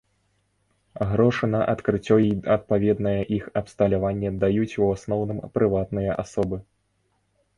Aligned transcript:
Грошы 1.09 1.45
на 1.55 1.59
адкрыццё 1.73 2.15
і 2.27 2.31
адпаведнае 2.55 3.13
іх 3.37 3.45
абсталяванне 3.61 4.31
даюць 4.43 4.77
у 4.85 4.87
асноўным 4.95 5.39
прыватныя 5.59 6.17
асобы. 6.25 6.57